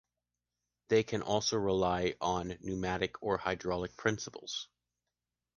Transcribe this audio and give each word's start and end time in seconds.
They 0.87 1.03
can 1.03 1.21
also 1.21 1.57
rely 1.57 2.15
on 2.19 2.57
pneumatic 2.61 3.21
or 3.21 3.37
hydraulic 3.37 3.95
principles. 3.97 4.67